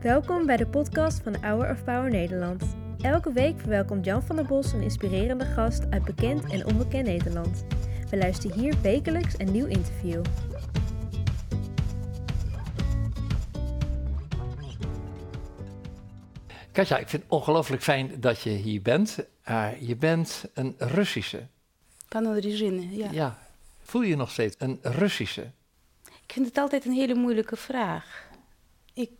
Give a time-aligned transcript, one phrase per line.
[0.00, 2.76] Welkom bij de podcast van Hour of Power Nederland.
[3.00, 7.64] Elke week verwelkomt Jan van der Bos een inspirerende gast uit bekend en onbekend Nederland.
[8.10, 10.22] We luisteren hier wekelijks een nieuw interview.
[16.72, 19.18] Katja, ik vind het ongelooflijk fijn dat je hier bent.
[19.50, 21.46] Uh, je bent een Russische.
[22.08, 23.08] Van een regime, ja.
[23.10, 23.38] Ja.
[23.82, 25.50] Voel je je nog steeds een Russische?
[26.32, 28.28] Ik vind het altijd een hele moeilijke vraag.
[28.92, 29.10] Ik,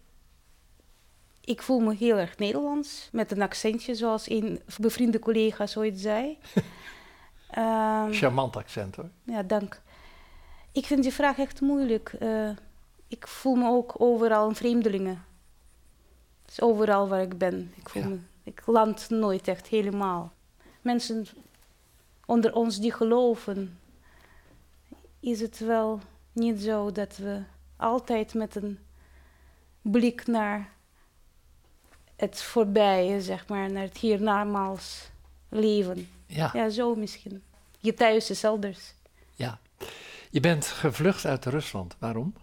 [1.40, 6.38] ik voel me heel erg Nederlands, met een accentje, zoals een bevriende collega zoiets zei.
[7.58, 9.10] um, Charmant accent hoor.
[9.24, 9.80] Ja, dank.
[10.72, 12.14] Ik vind die vraag echt moeilijk.
[12.22, 12.50] Uh,
[13.08, 15.24] ik voel me ook overal een vreemdelingen.
[16.42, 17.72] Het is overal waar ik ben.
[17.76, 18.08] Ik, voel Ja.
[18.08, 20.32] me, ik land nooit echt helemaal.
[20.80, 21.26] Mensen
[22.26, 23.78] onder ons die geloven,
[25.20, 26.00] is het wel
[26.32, 27.42] niet zo dat we
[27.76, 28.78] altijd met een
[29.82, 30.68] blik naar
[32.16, 35.10] het voorbije, zeg maar, naar het hiernamaals
[35.48, 36.08] leven.
[36.26, 37.42] Ja, Ja, zo misschien.
[37.78, 38.94] Je thuis is elders.
[39.34, 39.58] ja.
[40.30, 41.96] Je bent gevlucht uit Rusland.
[41.98, 42.34] Waarom?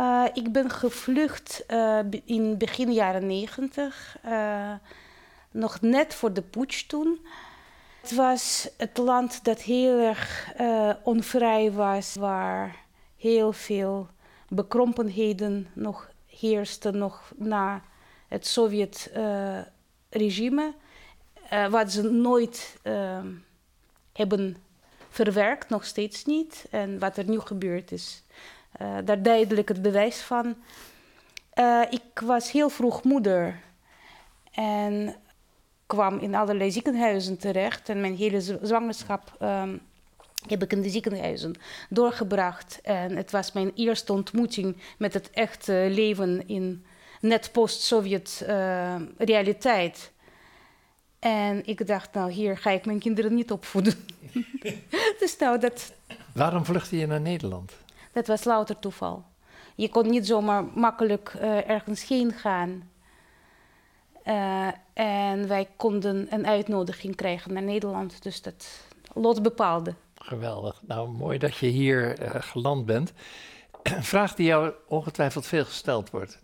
[0.00, 4.72] Uh, ik ben gevlucht uh, be- in begin jaren negentig, uh,
[5.50, 7.26] nog net voor de putsch toen.
[8.06, 12.76] Het was het land dat heel erg uh, onvrij was, waar
[13.16, 14.08] heel veel
[14.48, 17.82] bekrompenheden nog heersten, nog na
[18.28, 20.74] het Sovjet-regime,
[21.52, 23.18] uh, wat ze nooit uh,
[24.12, 24.56] hebben
[25.08, 26.66] verwerkt, nog steeds niet.
[26.70, 28.22] En wat er nu gebeurd is,
[29.04, 30.56] daar duidelijk het bewijs van.
[31.90, 33.60] Ik was heel vroeg moeder
[34.52, 35.16] en
[35.86, 37.88] kwam in allerlei ziekenhuizen terecht.
[37.88, 39.80] En mijn hele zwangerschap um,
[40.46, 41.54] heb ik in de ziekenhuizen
[41.88, 42.80] doorgebracht.
[42.82, 46.84] En het was mijn eerste ontmoeting met het echte leven in
[47.20, 50.12] net post-Sovjet uh, realiteit.
[51.18, 53.94] En ik dacht, nou, hier ga ik mijn kinderen niet opvoeden.
[55.20, 55.92] dus nou, dat...
[56.34, 57.72] Waarom vluchtte je naar Nederland?
[58.12, 59.24] Dat was louter toeval.
[59.74, 62.90] Je kon niet zomaar makkelijk uh, ergens heen gaan.
[64.28, 68.22] Uh, en wij konden een uitnodiging krijgen naar Nederland.
[68.22, 68.80] Dus dat
[69.14, 69.94] lot bepaalde.
[70.14, 70.82] Geweldig.
[70.86, 73.12] Nou, mooi dat je hier uh, geland bent.
[73.82, 76.38] Een vraag die jou ongetwijfeld veel gesteld wordt.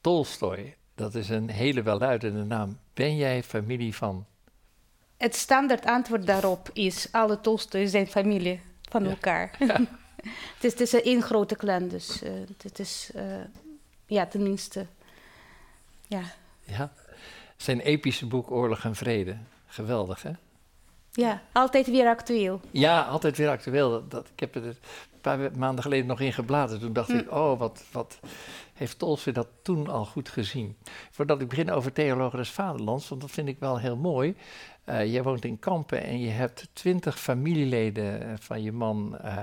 [0.00, 2.78] Tolstoy, dat is een hele welluidende naam.
[2.94, 4.26] Ben jij familie van?
[5.16, 9.10] Het standaard antwoord daarop is: alle Tolstoy zijn familie van ja.
[9.10, 9.56] elkaar.
[9.58, 9.74] Ja.
[10.54, 12.30] het, is, het is één grote clan, dus uh,
[12.62, 13.10] het is,
[14.06, 14.86] ja, tenminste,
[16.06, 16.22] ja.
[16.64, 16.92] Ja,
[17.62, 19.36] zijn epische boek Oorlog en Vrede.
[19.66, 20.30] Geweldig, hè?
[21.12, 22.60] Ja, altijd weer actueel.
[22.70, 23.90] Ja, altijd weer actueel.
[23.90, 24.76] Dat, dat, ik heb er een
[25.20, 26.80] paar maanden geleden nog in gebladerd.
[26.80, 27.18] Toen dacht mm.
[27.18, 28.18] ik, oh, wat, wat
[28.74, 30.76] heeft Tolstoy dat toen al goed gezien.
[31.10, 34.36] Voordat ik begin over Theologen des Vaderlands, want dat vind ik wel heel mooi.
[34.84, 39.36] Uh, jij woont in Kampen en je hebt twintig familieleden van je man uh,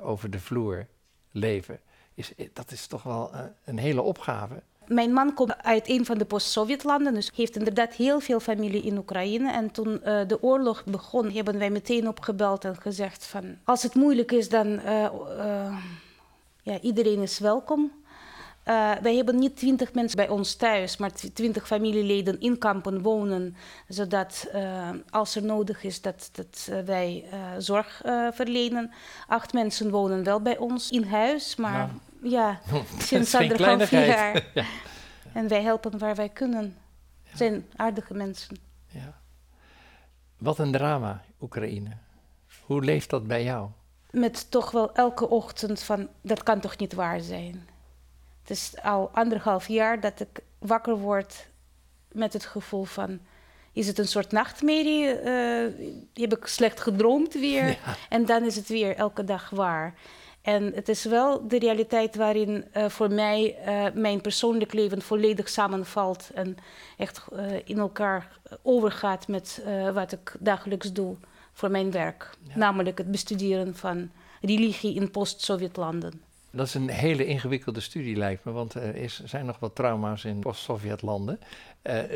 [0.00, 0.86] over de vloer
[1.30, 1.80] leven.
[2.14, 4.62] Is, dat is toch wel uh, een hele opgave.
[4.88, 8.98] Mijn man komt uit een van de post-Sovjetlanden, dus heeft inderdaad heel veel familie in
[8.98, 9.52] Oekraïne.
[9.52, 13.56] En toen uh, de oorlog begon, hebben wij meteen opgebeld en gezegd van...
[13.64, 15.76] als het moeilijk is, dan uh, uh,
[16.62, 17.92] ja, iedereen is welkom.
[19.02, 23.56] Wij hebben niet twintig mensen bij ons thuis, maar twintig familieleden in kampen wonen.
[23.88, 24.50] Zodat
[25.10, 27.24] als er nodig is, dat, dat wij
[27.58, 28.00] zorg
[28.32, 28.90] verlenen.
[29.26, 31.90] Acht mensen wonen wel bij ons in huis, maar
[32.22, 32.60] ja,
[32.98, 34.46] sinds anderhalf jaar.
[34.54, 34.64] ja.
[35.32, 36.76] En wij helpen waar wij kunnen.
[37.22, 38.56] Het zijn aardige mensen.
[38.86, 39.20] Ja.
[40.38, 41.90] Wat een drama, Oekraïne.
[42.64, 43.68] Hoe leeft dat bij jou?
[44.10, 47.68] Met toch wel elke ochtend van, dat kan toch niet waar zijn.
[48.40, 51.48] Het is al anderhalf jaar dat ik wakker word
[52.12, 53.20] met het gevoel van...
[53.72, 55.22] is het een soort nachtmerrie?
[55.22, 57.66] Uh, heb ik slecht gedroomd weer?
[57.66, 57.76] Ja.
[58.08, 59.94] En dan is het weer elke dag waar.
[60.48, 65.48] En het is wel de realiteit waarin uh, voor mij uh, mijn persoonlijk leven volledig
[65.48, 66.30] samenvalt...
[66.34, 66.56] en
[66.96, 67.24] echt
[67.64, 69.62] in elkaar overgaat met
[69.94, 71.16] wat ik dagelijks doe
[71.52, 72.30] voor mijn werk.
[72.42, 72.56] Ja.
[72.56, 76.20] Namelijk het bestuderen van religie in post-Sovjetlanden.
[76.50, 80.24] Dat is een hele ingewikkelde studie, lijkt me, want er is, zijn nog wat trauma's
[80.24, 81.40] in post-Sovjetlanden.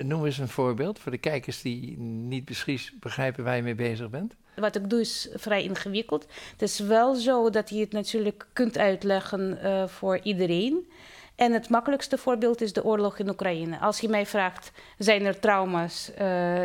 [0.03, 4.11] Noem eens een voorbeeld voor de kijkers die niet precies begrijpen waar je mee bezig
[4.11, 4.35] bent.
[4.55, 6.27] Wat ik doe is vrij ingewikkeld.
[6.51, 10.91] Het is wel zo dat je het natuurlijk kunt uitleggen uh, voor iedereen.
[11.35, 13.79] En het makkelijkste voorbeeld is de oorlog in Oekraïne.
[13.79, 16.63] Als je mij vraagt, zijn er trauma's uh,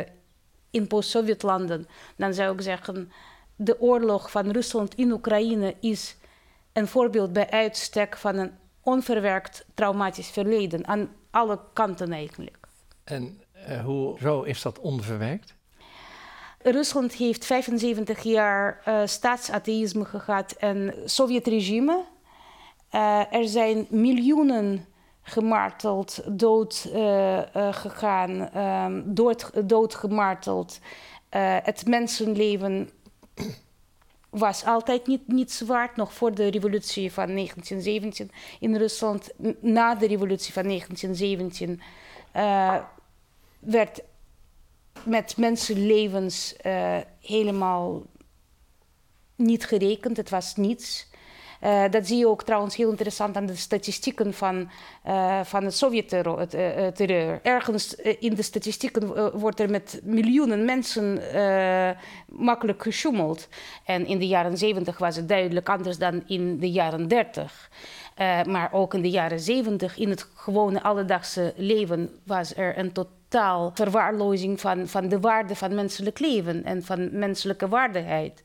[0.72, 1.88] in post-Sovjetlanden?
[2.16, 3.12] Dan zou ik zeggen,
[3.56, 6.16] de oorlog van Rusland in Oekraïne is
[6.74, 8.52] een voorbeeld bij uitstek van een
[8.82, 12.58] onverwerkt traumatisch verleden aan alle kanten eigenlijk.
[13.04, 15.57] En uh, hoezo is dat onverwerkt?
[16.72, 22.04] Rusland heeft 75 jaar uh, staatsatheïsme gehad en Sovjet-regime.
[22.92, 24.86] Uh, er zijn miljoenen
[25.22, 27.40] gemarteld, dood uh,
[27.72, 30.80] gegaan, um, dood, doodgemarteld.
[31.64, 32.90] het mensenleven
[34.30, 39.30] was altijd niet, niet zwaard, nog voor de revolutie van 1917 in Rusland.
[39.62, 41.82] Na de revolutie van 1917
[43.60, 44.02] werd
[45.06, 48.04] met mensenlevens uh, helemaal
[49.36, 50.18] niet gerekend.
[50.18, 51.08] Het was niets.
[51.64, 54.70] Uh, dat zie je ook trouwens heel interessant aan de statistieken van,
[55.08, 57.40] uh, van het Sovjet-terreur.
[57.44, 61.22] Ergens in de statistieken wordt er met miljoenen mensen
[62.28, 63.48] makkelijk gesjoemeld.
[63.86, 67.70] En in de jaren 70 was het duidelijk anders dan in de jaren 30.
[68.48, 73.08] maar ook in de jaren 70, in het gewone alledaagse leven, was er een tot
[73.30, 78.44] totaal verwaarlozing van, van de waarde van menselijk leven en van menselijke waardigheid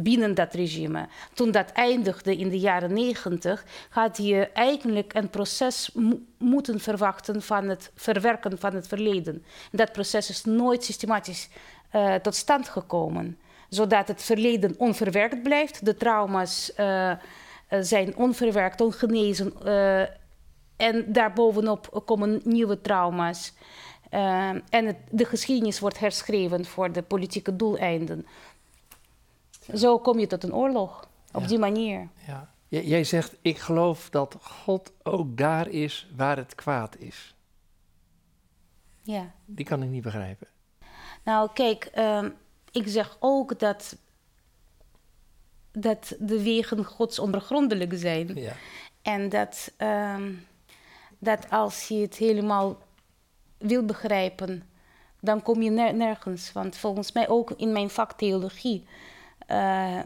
[0.00, 1.08] binnen dat regime.
[1.34, 5.90] Toen dat eindigde in de jaren negentig, had je eigenlijk een proces
[6.38, 9.44] moeten verwachten van het verwerken van het verleden.
[9.70, 11.48] Dat proces is nooit systematisch
[11.92, 13.38] uh, tot stand gekomen,
[13.68, 17.12] zodat het verleden onverwerkt blijft, de trauma's uh,
[17.68, 19.52] zijn onverwerkt, ongenezen.
[19.64, 20.00] Uh,
[20.76, 23.54] en daarbovenop komen nieuwe trauma's.
[24.14, 28.26] Uh, en het, de geschiedenis wordt herschreven voor de politieke doeleinden.
[29.74, 32.08] Zo kom je tot een oorlog, op die manier.
[32.26, 32.50] Ja.
[32.68, 37.34] jij zegt, ik geloof dat God ook daar is waar het kwaad is.
[39.02, 39.32] Ja.
[39.44, 40.46] Die kan ik niet begrijpen.
[41.24, 42.24] Nou, kijk, uh,
[42.70, 43.96] ik zeg ook dat,
[45.72, 48.34] dat de wegen Gods ondergrondelijk zijn.
[48.34, 48.52] Ja.
[49.02, 50.16] En dat, uh,
[51.18, 52.78] dat als je het helemaal
[53.62, 54.62] wil begrijpen,
[55.20, 56.52] dan kom je nergens.
[56.52, 58.86] Want volgens mij ook in mijn vak theologie.
[59.48, 60.00] Uh,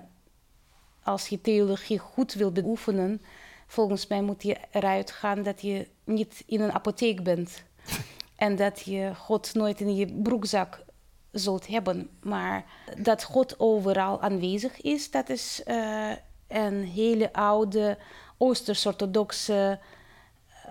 [1.03, 3.23] als je theologie goed wil beoefenen,
[3.67, 7.63] volgens mij moet je eruit gaan dat je niet in een apotheek bent.
[8.37, 10.85] en dat je God nooit in je broekzak
[11.31, 12.11] zult hebben.
[12.23, 12.65] Maar
[12.99, 16.13] dat God overal aanwezig is, dat is uh,
[16.49, 17.99] een hele oude
[18.39, 19.79] Oosters-orthodoxe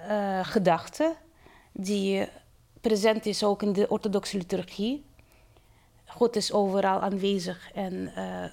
[0.10, 1.16] uh, gedachte.
[1.72, 2.28] Die
[2.88, 5.06] present is ook in de orthodoxe liturgie.
[6.06, 8.46] God is overal aanwezig en uh,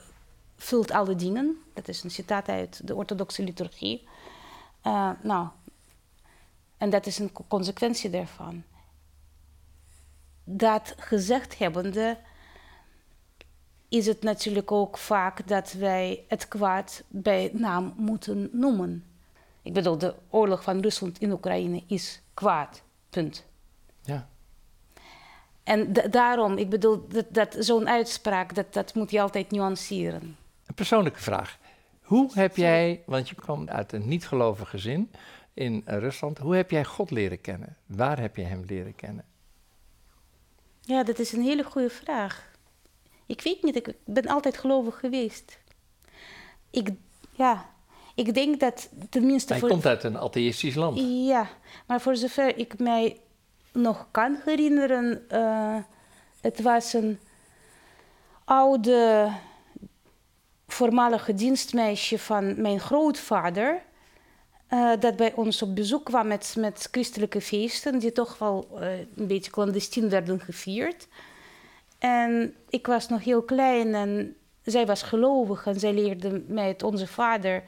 [0.56, 1.62] vult alle dingen.
[1.74, 4.08] Dat is een citaat uit de orthodoxe liturgie.
[4.86, 5.48] Uh, nou,
[6.76, 8.62] en dat is een consequentie daarvan.
[10.44, 12.18] Dat gezegd hebbende,
[13.88, 19.04] is het natuurlijk ook vaak dat wij het kwaad bij naam moeten noemen.
[19.62, 22.82] Ik bedoel, de oorlog van Rusland in Oekraïne is kwaad.
[23.10, 23.50] Punt.
[24.02, 24.28] Ja.
[25.62, 30.36] En daarom, ik bedoel, dat, dat, zo'n uitspraak, dat, dat moet je altijd nuanceren.
[30.66, 31.58] Een persoonlijke vraag.
[32.02, 35.10] Hoe heb jij, want je kwam uit een niet-gelovig gezin
[35.54, 37.76] in Rusland, hoe heb jij God leren kennen?
[37.86, 39.24] Waar heb je hem leren kennen?
[40.80, 42.50] Ja, dat is een hele goede vraag.
[43.26, 45.58] Ik weet niet, ik ben altijd gelovig geweest.
[46.70, 46.88] Ik,
[47.32, 47.70] ja,
[48.14, 49.52] ik denk dat tenminste.
[49.54, 50.98] Hij komt uit een atheïstisch land.
[51.26, 51.48] Ja,
[51.86, 53.20] maar voor zover ik mij
[53.72, 55.76] nog kan herinneren, uh,
[56.40, 57.18] het was een
[58.44, 59.30] oude
[60.66, 63.82] voormalige dienstmeisje van mijn grootvader.
[64.70, 68.98] Uh, dat bij ons op bezoek kwam met, met christelijke feesten, die toch wel uh,
[68.98, 71.08] een beetje clandestien werden gevierd.
[71.98, 76.82] En ik was nog heel klein en zij was gelovig en zij leerde mij het
[76.82, 77.62] Onze Vader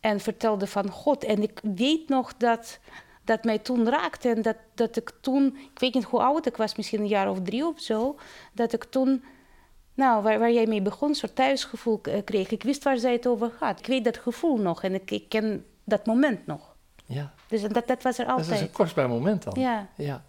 [0.00, 1.24] en vertelde van God.
[1.24, 2.78] En ik weet nog dat
[3.26, 4.28] dat mij toen raakte.
[4.28, 7.30] En dat, dat ik toen, ik weet niet hoe oud ik was, misschien een jaar
[7.30, 8.18] of drie of zo,
[8.52, 9.24] dat ik toen,
[9.94, 12.50] nou, waar, waar jij mee begon, een soort thuisgevoel eh, kreeg.
[12.50, 13.78] Ik wist waar zij het over gaat.
[13.78, 16.74] Ik weet dat gevoel nog en ik, ik ken dat moment nog.
[17.06, 17.32] Ja.
[17.48, 18.48] Dus dat, dat was er altijd.
[18.48, 19.60] Dat is een kostbaar moment dan.
[19.60, 19.88] Ja.
[19.96, 20.24] ja.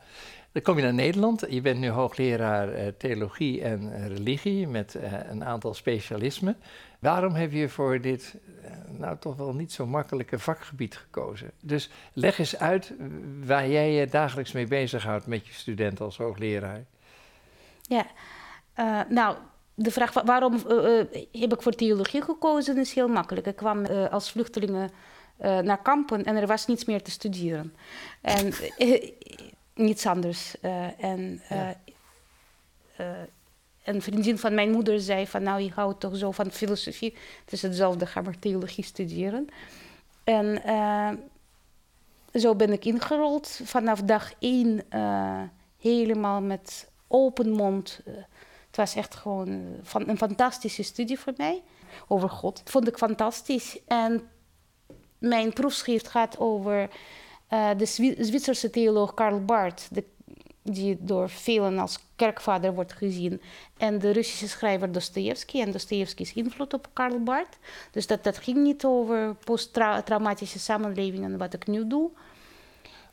[0.58, 1.46] Dan kom je naar Nederland.
[1.50, 6.58] Je bent nu hoogleraar uh, theologie en uh, religie met uh, een aantal specialismen.
[7.00, 8.36] Waarom heb je voor dit
[8.88, 11.52] nou toch wel niet zo makkelijke vakgebied gekozen?
[11.62, 12.94] Dus leg eens uit
[13.46, 16.86] waar jij je dagelijks mee bezighoudt met je studenten als hoogleraar.
[17.82, 18.06] Ja,
[19.10, 19.38] nou,
[19.74, 20.54] de vraag waarom
[21.32, 23.48] heb ik voor theologie gekozen is heel makkelijk.
[23.48, 24.90] Ik kwam als vluchtelingen
[25.38, 27.74] naar kampen en er was niets meer te studeren.
[28.22, 28.54] En
[29.78, 30.56] niets anders.
[30.62, 31.70] Uh, en uh,
[33.00, 33.08] uh,
[33.84, 37.16] een vriendin van mijn moeder zei van nou, je houdt toch zo van filosofie.
[37.44, 39.48] Het is hetzelfde, ga maar theologie studeren.
[40.24, 40.62] En
[42.34, 43.60] zo ben ik ingerold.
[43.64, 45.42] Vanaf dag één uh,
[45.80, 48.02] helemaal met open mond.
[48.08, 48.14] Uh,
[48.68, 51.64] het was echt gewoon van, een fantastische studie voor mij.
[52.08, 52.58] Over God.
[52.58, 53.80] Dat vond ik fantastisch.
[53.88, 54.30] En
[55.18, 56.90] mijn proefschrift gaat over
[57.54, 57.86] uh, de
[58.20, 59.88] Zwitserse theoloog Karl Barth.
[59.92, 60.04] De,
[60.72, 63.42] die door velen als kerkvader wordt gezien.
[63.78, 67.58] En de Russische schrijver Dostoevsky en Dostoevsky's invloed op Karl Barth.
[67.92, 72.10] Dus dat, dat ging niet over posttraumatische samenlevingen, wat ik nu doe.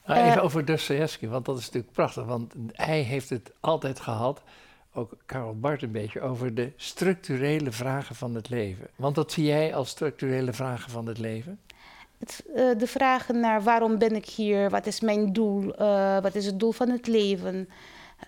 [0.06, 2.24] Nou, even uh, over Dostoevsky, want dat is natuurlijk prachtig.
[2.24, 4.42] Want hij heeft het altijd gehad,
[4.92, 8.86] ook Karl Barth een beetje, over de structurele vragen van het leven.
[8.96, 11.60] Want wat zie jij als structurele vragen van het leven?
[12.56, 16.46] Uh, de vragen naar waarom ben ik hier, wat is mijn doel, uh, wat is
[16.46, 17.68] het doel van het leven,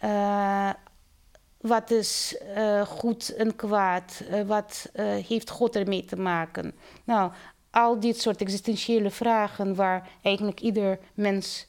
[0.04, 0.70] uh,
[1.60, 2.36] wat is
[2.86, 4.90] goed en kwaad, wat
[5.26, 6.74] heeft God ermee te maken.
[7.04, 7.32] Nou,
[7.70, 11.66] al dit soort existentiële vragen waar eigenlijk ieder mens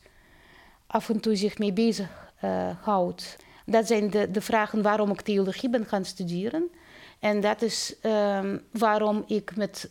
[0.88, 2.34] af en toe zich mee bezig
[2.82, 3.36] houdt.
[3.66, 6.72] Dat zijn de, de vragen waarom ik theologie ben gaan studeren.
[7.20, 9.90] En dat is um, waarom ik met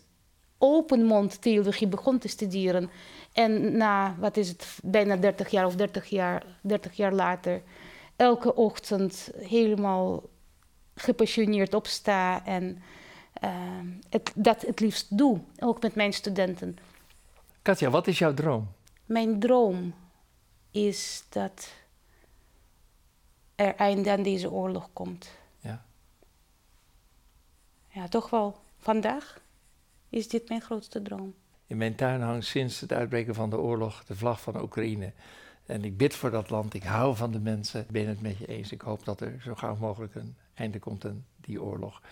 [0.58, 2.90] open mond theologie begon te studeren.
[3.32, 7.62] En na, wat is het, bijna 30 jaar of 30 jaar, 30 jaar later,
[8.16, 10.22] elke ochtend helemaal
[10.94, 12.82] gepassioneerd opsta en
[13.44, 13.50] uh,
[14.08, 16.78] het, dat het liefst doe, ook met mijn studenten.
[17.62, 18.68] Katja, wat is jouw droom?
[19.04, 19.94] Mijn droom
[20.70, 21.72] is dat
[23.54, 25.30] er einde aan deze oorlog komt.
[25.58, 25.84] Ja.
[27.88, 29.40] Ja, toch wel vandaag
[30.08, 31.34] is dit mijn grootste droom.
[31.66, 35.12] In mijn tuin hangt sinds het uitbreken van de oorlog de vlag van Oekraïne.
[35.66, 37.80] En ik bid voor dat land, ik hou van de mensen.
[37.80, 38.72] Ik ben het met je eens.
[38.72, 42.02] Ik hoop dat er zo gauw mogelijk een einde komt aan die oorlog.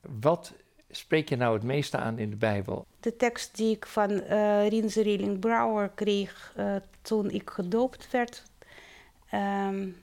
[0.00, 0.52] Wat
[0.90, 2.86] spreek je nou het meeste aan in de Bijbel?
[3.00, 8.42] De tekst die ik van uh, Rinze Reling Brouwer kreeg uh, toen ik gedoopt werd.
[9.34, 9.96] Um,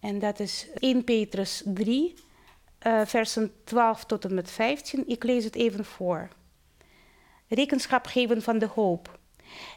[0.00, 2.14] en dat is 1 Petrus 3,
[2.86, 5.08] uh, versen 12 tot en met 15.
[5.08, 6.28] Ik lees het even voor.
[7.48, 9.18] Rekenschap geven van de hoop.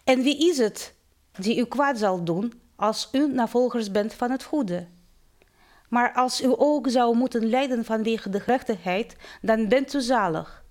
[0.04, 0.94] En wie is het
[1.32, 4.88] die u kwaad zal doen als u navolgers bent van het goede?
[5.90, 10.64] Maar als u ook zou moeten lijden vanwege de gerechtigheid, dan bent u zalig.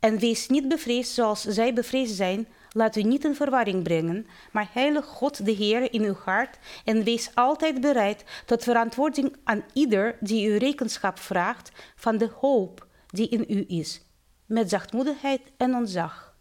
[0.00, 4.68] En wees niet bevreesd zoals zij bevreesd zijn, Laat u niet in verwarring brengen, maar
[4.72, 10.16] heilig God de Heer in uw hart en wees altijd bereid tot verantwoording aan ieder
[10.20, 14.02] die u rekenschap vraagt van de hoop die in u is,
[14.46, 16.34] met zachtmoedigheid en ontzag.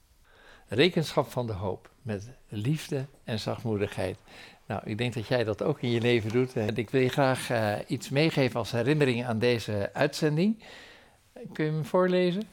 [0.68, 4.18] Rekenschap van de hoop, met liefde en zachtmoedigheid.
[4.66, 6.56] Nou, ik denk dat jij dat ook in je leven doet.
[6.56, 10.64] En ik wil je graag uh, iets meegeven als herinnering aan deze uitzending.
[11.54, 12.44] Kun je hem voorlezen?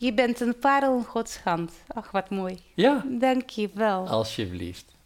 [0.00, 1.72] Je bent een parel in Gods hand.
[1.86, 2.58] Ach, wat mooi.
[2.74, 3.04] Ja.
[3.18, 4.08] Dank je wel.
[4.08, 4.96] Alsjeblieft.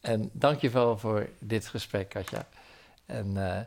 [0.00, 2.48] En dank je wel voor dit gesprek, Katja.
[3.06, 3.58] En uh,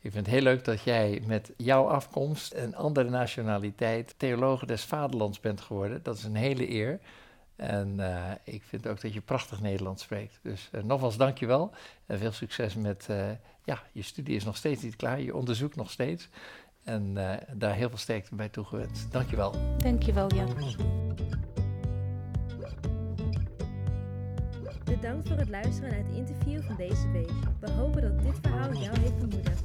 [0.00, 4.84] ik vind het heel leuk dat jij met jouw afkomst en andere nationaliteit theologe des
[4.84, 6.02] vaderlands bent geworden.
[6.02, 7.00] Dat is een hele eer.
[7.56, 10.38] En uh, ik vind ook dat je prachtig Nederlands spreekt.
[10.42, 11.70] Dus uh, nogmaals dank je wel.
[12.06, 13.08] En veel succes met,
[13.64, 15.20] ja, je studie is nog steeds niet klaar.
[15.20, 16.28] Je onderzoekt nog steeds.
[16.88, 19.12] En uh, daar heel veel sterkte bij toegewenst.
[19.12, 19.54] Dankjewel.
[19.76, 20.48] Dankjewel, Jan.
[24.84, 27.30] Bedankt voor het luisteren naar het interview van deze week.
[27.60, 29.62] We hopen dat dit verhaal jou heeft bemoedigd.